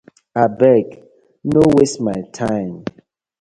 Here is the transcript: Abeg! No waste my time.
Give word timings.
Abeg! 0.43 0.87
No 1.43 1.61
waste 1.75 2.01
my 2.01 2.19
time. 2.41 2.83